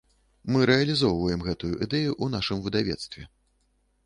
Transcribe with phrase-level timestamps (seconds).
[0.53, 3.23] Мы рэалізоўваем гэтую ідэю ў нашым выдавецтве.